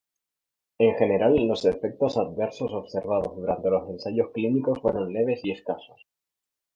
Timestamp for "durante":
3.35-3.69